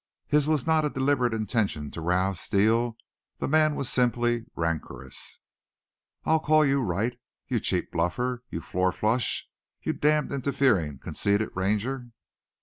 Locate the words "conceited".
10.97-11.49